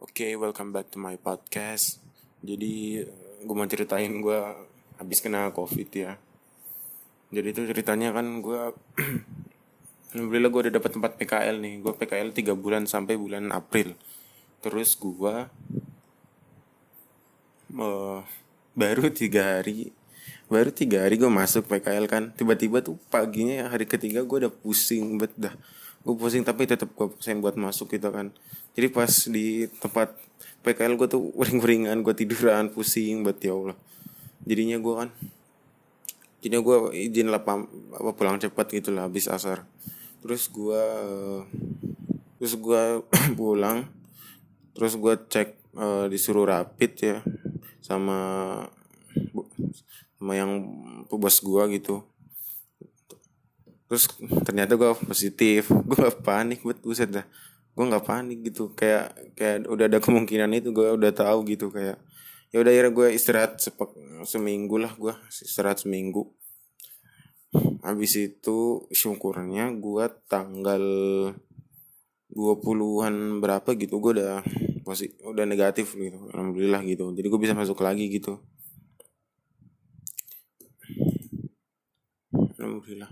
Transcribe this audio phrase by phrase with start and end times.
[0.00, 2.00] Oke, welcome back to my podcast.
[2.40, 3.04] Jadi,
[3.44, 4.40] gue mau ceritain gue
[4.96, 6.16] habis kena covid ya.
[7.28, 8.72] Jadi itu ceritanya kan gue,
[10.16, 11.74] alhamdulillah gue udah dapat tempat PKL nih.
[11.84, 13.92] Gue PKL 3 bulan sampai bulan April.
[14.64, 15.36] Terus gue
[17.76, 18.20] uh,
[18.72, 19.92] baru tiga hari
[20.50, 22.34] baru tiga hari gue masuk PKL kan.
[22.34, 25.54] Tiba-tiba tuh paginya hari ketiga gue udah pusing bet dah.
[26.02, 28.34] Gue pusing tapi tetap gue pusing buat masuk gitu kan.
[28.74, 30.18] Jadi pas di tempat
[30.66, 33.78] PKL gue tuh uring-uringan gue tiduran pusing bet ya Allah.
[34.42, 35.10] Jadinya gue kan
[36.40, 39.62] jadinya gue izin lah apa pulang cepat gitu lah habis asar.
[40.18, 40.84] Terus gue
[42.42, 42.82] terus gue
[43.38, 43.86] pulang.
[44.74, 47.16] Terus gue cek uh, disuruh rapid ya
[47.78, 48.18] sama
[50.20, 50.68] sama yang
[51.08, 52.04] bos gue gitu.
[53.88, 54.04] Terus
[54.44, 55.72] ternyata gue positif.
[55.88, 57.24] Gue gak panik buat buset dah.
[57.72, 58.76] Gue nggak panik gitu.
[58.76, 61.72] Kayak kayak udah ada kemungkinan itu gue udah tahu gitu.
[61.72, 61.96] Kayak
[62.52, 63.90] ya udah akhirnya gue istirahat sepek,
[64.28, 66.28] seminggu lah gue istirahat seminggu.
[67.80, 70.84] Habis itu syukurnya gue tanggal
[72.30, 74.44] 20-an berapa gitu gue udah
[74.84, 76.28] positif udah negatif gitu.
[76.36, 77.10] Alhamdulillah gitu.
[77.16, 78.38] Jadi gue bisa masuk lagi gitu
[82.70, 83.10] alhamdulillah.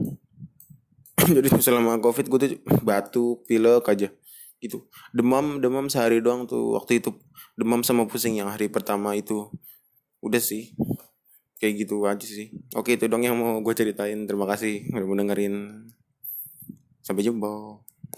[1.37, 2.51] Jadi selama covid gue tuh
[2.87, 4.09] batuk pilek aja.
[4.63, 4.87] Gitu.
[5.11, 7.11] Demam demam sehari doang tuh waktu itu.
[7.59, 9.51] Demam sama pusing yang hari pertama itu.
[10.23, 10.79] Udah sih.
[11.59, 12.55] Kayak gitu aja sih.
[12.79, 14.19] Oke itu dong yang mau gue ceritain.
[14.31, 15.55] Terima kasih udah mau dengerin.
[17.03, 17.83] Sampai jumpa